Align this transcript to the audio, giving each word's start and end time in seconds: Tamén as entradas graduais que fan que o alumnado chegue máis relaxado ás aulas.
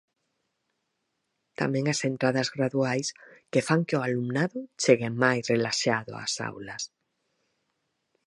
Tamén 1.59 1.85
as 1.93 1.99
entradas 2.11 2.47
graduais 2.55 3.07
que 3.51 3.61
fan 3.67 3.81
que 3.87 3.97
o 3.99 4.05
alumnado 4.07 4.59
chegue 4.83 5.09
máis 5.23 5.43
relaxado 5.53 6.11
ás 6.23 6.35
aulas. 6.49 6.83